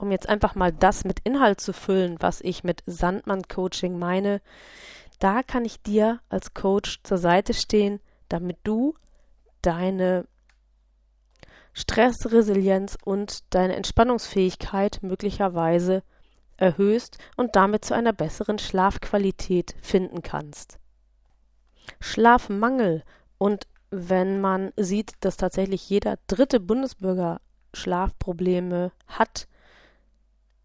um 0.00 0.10
jetzt 0.10 0.28
einfach 0.28 0.54
mal 0.54 0.72
das 0.72 1.04
mit 1.04 1.20
Inhalt 1.20 1.60
zu 1.60 1.72
füllen, 1.72 2.16
was 2.20 2.40
ich 2.40 2.64
mit 2.64 2.82
Sandmann-Coaching 2.86 3.98
meine, 3.98 4.40
da 5.18 5.42
kann 5.42 5.64
ich 5.64 5.82
dir 5.82 6.20
als 6.28 6.54
Coach 6.54 7.00
zur 7.02 7.18
Seite 7.18 7.54
stehen, 7.54 8.00
damit 8.28 8.58
du 8.64 8.94
deine 9.62 10.26
Stressresilienz 11.72 12.96
und 13.04 13.54
deine 13.54 13.76
Entspannungsfähigkeit 13.76 15.00
möglicherweise 15.02 16.02
erhöhst 16.56 17.18
und 17.36 17.56
damit 17.56 17.84
zu 17.84 17.94
einer 17.94 18.12
besseren 18.12 18.58
Schlafqualität 18.58 19.74
finden 19.80 20.22
kannst. 20.22 20.78
Schlafmangel 22.00 23.02
und 23.38 23.66
wenn 23.90 24.40
man 24.40 24.72
sieht, 24.76 25.12
dass 25.20 25.36
tatsächlich 25.36 25.88
jeder 25.88 26.18
dritte 26.26 26.60
Bundesbürger 26.60 27.40
Schlafprobleme 27.74 28.92
hat, 29.06 29.48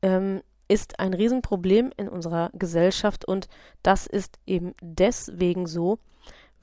ähm, 0.05 0.43
ist 0.67 0.99
ein 0.99 1.13
Riesenproblem 1.15 1.91
in 1.97 2.07
unserer 2.07 2.51
Gesellschaft 2.53 3.25
und 3.25 3.49
das 3.81 4.05
ist 4.05 4.37
eben 4.45 4.73
deswegen 4.81 5.65
so, 5.65 5.97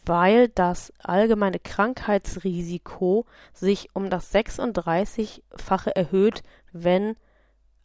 weil 0.06 0.48
das 0.48 0.92
allgemeine 0.98 1.58
Krankheitsrisiko 1.58 3.26
sich 3.52 3.88
um 3.94 4.10
das 4.10 4.32
36-fache 4.32 5.90
erhöht, 5.90 6.42
wenn 6.72 7.16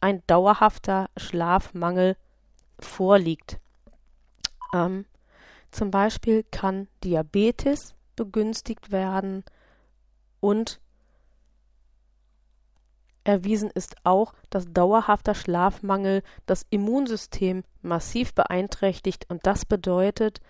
ein 0.00 0.22
dauerhafter 0.28 1.10
Schlafmangel 1.16 2.16
vorliegt. 2.78 3.58
Ähm, 4.72 5.06
zum 5.72 5.90
Beispiel 5.90 6.44
kann 6.44 6.86
Diabetes 7.02 7.94
begünstigt 8.14 8.92
werden 8.92 9.44
und 10.40 10.80
Erwiesen 13.28 13.70
ist 13.70 13.96
auch, 14.04 14.32
dass 14.48 14.72
dauerhafter 14.72 15.34
Schlafmangel 15.34 16.22
das 16.46 16.64
Immunsystem 16.70 17.62
massiv 17.82 18.32
beeinträchtigt 18.32 19.26
und 19.28 19.44
das 19.46 19.66
bedeutet, 19.66 20.40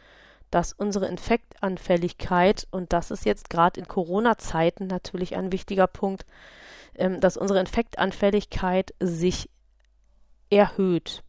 dass 0.53 0.75
unsere 0.75 1.09
Infektanfälligkeit, 1.09 2.69
und 2.71 2.93
das 2.93 3.11
ist 3.11 3.25
jetzt 3.25 3.51
gerade 3.51 3.81
in 3.81 3.89
Corona-Zeiten 3.89 4.87
natürlich 4.87 5.35
ein 5.35 5.51
wichtiger 5.51 5.89
Punkt, 5.89 6.25
ähm, 6.95 7.19
dass 7.19 7.37
unsere 7.37 7.59
Infektanfälligkeit 7.59 8.95
sich 9.01 9.51
erhöht. 10.49 11.25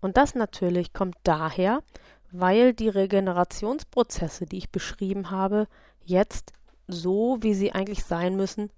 Und 0.00 0.16
das 0.16 0.34
natürlich 0.34 0.94
kommt 0.94 1.16
daher, 1.24 1.82
weil 2.30 2.72
die 2.72 2.88
Regenerationsprozesse, 2.88 4.46
die 4.46 4.56
ich 4.56 4.70
beschrieben 4.70 5.30
habe, 5.30 5.68
jetzt 6.02 6.54
so, 6.88 7.36
wie 7.42 7.52
sie 7.52 7.72
eigentlich 7.72 8.04
sein 8.04 8.34
müssen, 8.34 8.70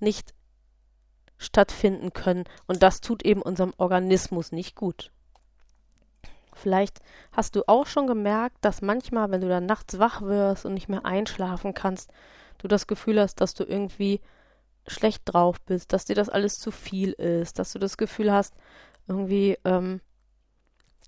nicht 0.00 0.34
stattfinden 1.38 2.12
können. 2.12 2.44
Und 2.66 2.82
das 2.82 3.00
tut 3.00 3.24
eben 3.24 3.42
unserem 3.42 3.72
Organismus 3.78 4.52
nicht 4.52 4.76
gut. 4.76 5.10
Vielleicht 6.52 6.98
hast 7.32 7.56
du 7.56 7.62
auch 7.66 7.86
schon 7.86 8.06
gemerkt, 8.06 8.58
dass 8.60 8.82
manchmal, 8.82 9.30
wenn 9.30 9.40
du 9.40 9.48
dann 9.48 9.66
nachts 9.66 9.98
wach 9.98 10.20
wirst 10.22 10.66
und 10.66 10.74
nicht 10.74 10.88
mehr 10.88 11.06
einschlafen 11.06 11.74
kannst, 11.74 12.10
du 12.58 12.68
das 12.68 12.86
Gefühl 12.86 13.20
hast, 13.20 13.40
dass 13.40 13.54
du 13.54 13.64
irgendwie 13.64 14.20
schlecht 14.86 15.22
drauf 15.24 15.60
bist, 15.62 15.92
dass 15.92 16.04
dir 16.04 16.14
das 16.14 16.28
alles 16.28 16.58
zu 16.58 16.70
viel 16.70 17.12
ist, 17.12 17.58
dass 17.58 17.72
du 17.72 17.78
das 17.78 17.96
Gefühl 17.96 18.32
hast, 18.32 18.54
irgendwie, 19.08 19.58
ähm, 19.64 20.00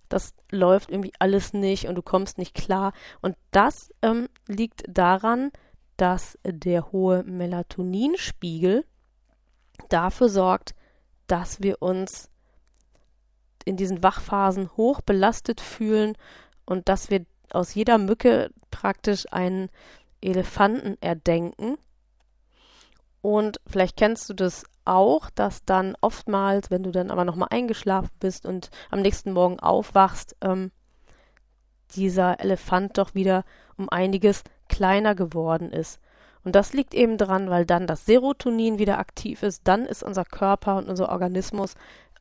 das 0.08 0.34
läuft 0.50 0.90
irgendwie 0.90 1.12
alles 1.18 1.52
nicht 1.52 1.88
und 1.88 1.94
du 1.94 2.02
kommst 2.02 2.38
nicht 2.38 2.54
klar. 2.54 2.92
Und 3.20 3.36
das 3.50 3.92
ähm, 4.02 4.28
liegt 4.46 4.84
daran, 4.88 5.50
dass 6.02 6.36
der 6.44 6.90
hohe 6.90 7.22
Melatoninspiegel 7.22 8.84
dafür 9.88 10.28
sorgt, 10.28 10.74
dass 11.28 11.62
wir 11.62 11.80
uns 11.80 12.28
in 13.64 13.76
diesen 13.76 14.02
Wachphasen 14.02 14.68
hoch 14.76 15.00
belastet 15.00 15.60
fühlen 15.60 16.16
und 16.66 16.88
dass 16.88 17.08
wir 17.08 17.24
aus 17.52 17.74
jeder 17.74 17.98
Mücke 17.98 18.50
praktisch 18.72 19.32
einen 19.32 19.70
Elefanten 20.20 20.96
erdenken. 21.00 21.78
Und 23.20 23.60
vielleicht 23.68 23.96
kennst 23.96 24.28
du 24.28 24.34
das 24.34 24.64
auch, 24.84 25.30
dass 25.30 25.64
dann 25.64 25.94
oftmals, 26.00 26.68
wenn 26.72 26.82
du 26.82 26.90
dann 26.90 27.12
aber 27.12 27.24
nochmal 27.24 27.50
eingeschlafen 27.52 28.10
bist 28.18 28.44
und 28.44 28.70
am 28.90 29.02
nächsten 29.02 29.30
Morgen 29.30 29.60
aufwachst, 29.60 30.34
ähm, 30.40 30.72
dieser 31.94 32.40
Elefant 32.40 32.98
doch 32.98 33.14
wieder 33.14 33.44
um 33.76 33.88
einiges 33.88 34.42
kleiner 34.72 35.14
geworden 35.14 35.70
ist. 35.70 36.00
Und 36.44 36.56
das 36.56 36.72
liegt 36.72 36.94
eben 36.94 37.18
daran, 37.18 37.50
weil 37.50 37.64
dann 37.64 37.86
das 37.86 38.04
Serotonin 38.04 38.78
wieder 38.78 38.98
aktiv 38.98 39.44
ist, 39.44 39.60
dann 39.64 39.84
ist 39.86 40.02
unser 40.02 40.24
Körper 40.24 40.76
und 40.76 40.88
unser 40.88 41.10
Organismus 41.10 41.74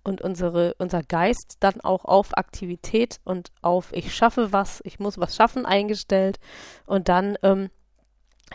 und 0.03 0.21
unsere, 0.21 0.75
unser 0.77 1.01
Geist 1.01 1.57
dann 1.59 1.81
auch 1.81 2.05
auf 2.05 2.37
Aktivität 2.37 3.19
und 3.23 3.51
auf 3.61 3.91
ich 3.93 4.13
schaffe 4.13 4.51
was, 4.51 4.81
ich 4.83 4.99
muss 4.99 5.17
was 5.17 5.35
schaffen 5.35 5.65
eingestellt 5.65 6.39
und 6.85 7.09
dann 7.09 7.37
ähm, 7.41 7.69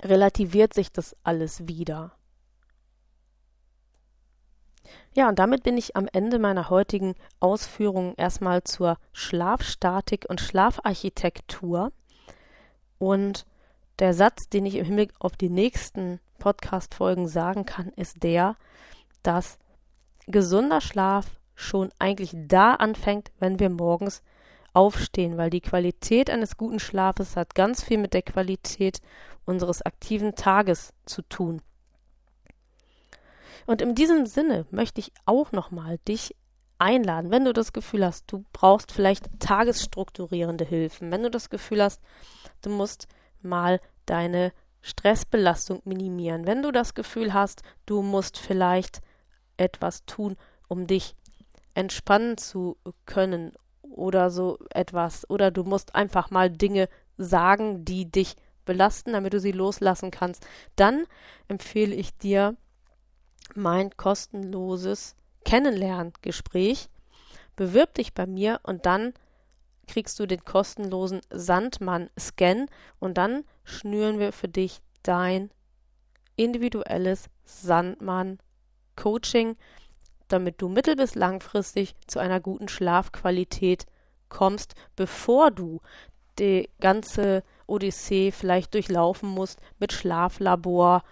relativiert 0.05 0.75
sich 0.75 0.93
das 0.93 1.17
alles 1.25 1.67
wieder. 1.67 2.13
Ja, 5.15 5.29
und 5.29 5.39
damit 5.39 5.63
bin 5.63 5.79
ich 5.79 5.97
am 5.97 6.09
Ende 6.13 6.39
meiner 6.39 6.69
heutigen 6.69 7.15
Ausführungen 7.41 8.15
erstmal 8.17 8.63
zur 8.65 8.99
Schlafstatik 9.13 10.27
und 10.29 10.41
Schlafarchitektur. 10.41 11.91
Und 12.99 13.47
der 13.99 14.15
Satz, 14.15 14.49
den 14.49 14.67
ich 14.67 14.77
im 14.77 14.85
Hinblick 14.85 15.13
auf 15.19 15.37
die 15.37 15.51
nächsten 15.51 16.21
Podcast-Folgen 16.39 17.29
sagen 17.29 17.65
kann, 17.65 17.89
ist 17.97 18.23
der, 18.23 18.57
dass 19.23 19.59
gesunder 20.27 20.81
Schlaf 20.81 21.27
schon 21.55 21.91
eigentlich 21.99 22.33
da 22.35 22.75
anfängt, 22.75 23.33
wenn 23.39 23.59
wir 23.59 23.71
morgens 23.71 24.23
aufstehen, 24.75 25.39
weil 25.39 25.49
die 25.49 25.63
Qualität 25.63 26.29
eines 26.29 26.59
guten 26.59 26.79
Schlafes 26.79 27.35
hat 27.35 27.55
ganz 27.55 27.83
viel 27.83 27.97
mit 27.97 28.13
der 28.13 28.23
Qualität 28.23 29.01
unseres 29.47 29.81
aktiven 29.81 30.35
Tages 30.35 30.93
zu 31.07 31.23
tun. 31.23 31.63
Und 33.65 33.81
in 33.81 33.95
diesem 33.95 34.27
Sinne 34.27 34.67
möchte 34.71 35.01
ich 35.01 35.13
auch 35.25 35.51
nochmal 35.53 35.99
dich 36.07 36.37
einladen, 36.79 37.31
wenn 37.31 37.47
du 37.47 37.55
das 37.55 37.73
Gefühl 37.73 38.05
hast, 38.05 38.31
du 38.31 38.45
brauchst 38.53 38.93
vielleicht 38.93 39.29
tagesstrukturierende 39.41 40.65
Hilfen, 40.65 41.11
wenn 41.11 41.23
du 41.23 41.31
das 41.31 41.49
Gefühl 41.49 41.83
hast, 41.83 42.03
du 42.61 42.69
musst 42.69 43.09
mal 43.43 43.81
deine 44.07 44.53
Stressbelastung 44.81 45.83
minimieren. 45.85 46.47
Wenn 46.47 46.63
du 46.63 46.71
das 46.71 46.95
Gefühl 46.95 47.35
hast, 47.35 47.63
du 47.87 48.03
musst 48.03 48.39
vielleicht 48.39 49.01
etwas 49.57 50.05
tun, 50.07 50.37
um 50.69 50.87
dich 50.87 51.17
entspannen 51.75 52.39
zu 52.39 52.77
können 53.05 53.53
oder 53.83 54.31
so 54.31 54.59
etwas, 54.71 55.29
oder 55.29 55.51
du 55.51 55.65
musst 55.65 55.95
einfach 55.95 56.31
mal 56.31 56.51
Dinge 56.51 56.89
sagen, 57.19 57.85
die 57.85 58.11
dich 58.11 58.37
belasten, 58.65 59.13
damit 59.13 59.33
du 59.33 59.41
sie 59.41 59.53
loslassen 59.53 60.11
kannst, 60.11 60.47
dann 60.77 61.07
empfehle 61.49 61.95
ich 61.95 62.17
dir 62.17 62.57
mein 63.55 63.97
kostenloses 63.97 65.15
Kennenlerngespräch. 65.45 66.89
Bewirb 67.55 67.95
dich 67.95 68.13
bei 68.13 68.27
mir 68.27 68.61
und 68.65 68.87
dann 68.87 69.15
kriegst 69.87 70.19
du 70.19 70.27
den 70.27 70.45
kostenlosen 70.45 71.21
Sandmann-Scan 71.31 72.67
und 72.99 73.19
dann 73.19 73.45
schnüren 73.65 74.19
wir 74.19 74.33
für 74.33 74.49
dich 74.49 74.81
dein 75.03 75.51
individuelles 76.37 77.29
Sandmann-Coaching, 77.45 79.57
damit 80.29 80.61
du 80.61 80.69
mittel- 80.69 80.97
bis 80.97 81.15
langfristig 81.15 81.95
zu 82.07 82.19
einer 82.19 82.41
guten 82.41 82.69
Schlafqualität 82.69 83.87
kommst, 84.29 84.75
bevor 84.97 85.51
du 85.51 85.81
die 86.39 86.69
ganze 86.81 87.43
Odyssee 87.67 88.31
vielleicht 88.31 88.75
durchlaufen 88.75 89.29
musst 89.29 89.61
mit 89.79 89.93
Schlaflabor 89.93 91.03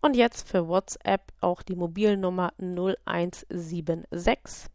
und 0.00 0.16
jetzt 0.16 0.48
für 0.48 0.68
WhatsApp 0.68 1.32
auch 1.40 1.62
die 1.62 1.76
Mobilnummer 1.76 2.52
0176 2.58 4.68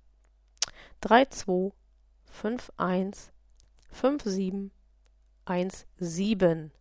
32 1.01 1.73
51 2.41 3.33
57 3.91 4.71
17. 5.99 6.71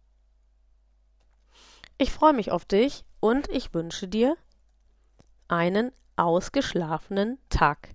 Ich 1.99 2.13
freue 2.13 2.35
mich 2.35 2.51
auf 2.51 2.65
dich 2.65 3.05
und 3.21 3.49
ich 3.49 3.73
wünsche 3.73 4.07
dir 4.07 4.37
einen 5.49 5.93
ausgeschlafenen 6.17 7.39
Tag. 7.49 7.95